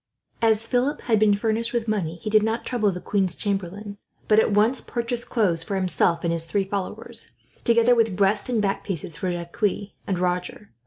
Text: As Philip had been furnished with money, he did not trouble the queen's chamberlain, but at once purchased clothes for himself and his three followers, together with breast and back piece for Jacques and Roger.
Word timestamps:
As 0.41 0.65
Philip 0.67 1.01
had 1.01 1.19
been 1.19 1.35
furnished 1.35 1.73
with 1.73 1.87
money, 1.87 2.15
he 2.15 2.31
did 2.31 2.41
not 2.41 2.65
trouble 2.65 2.91
the 2.91 2.99
queen's 2.99 3.35
chamberlain, 3.35 3.99
but 4.27 4.39
at 4.39 4.49
once 4.49 4.81
purchased 4.81 5.29
clothes 5.29 5.61
for 5.61 5.75
himself 5.75 6.23
and 6.23 6.33
his 6.33 6.45
three 6.45 6.63
followers, 6.63 7.33
together 7.63 7.93
with 7.93 8.15
breast 8.15 8.49
and 8.49 8.59
back 8.63 8.83
piece 8.83 9.15
for 9.15 9.29
Jacques 9.29 9.61
and 10.07 10.17
Roger. 10.17 10.71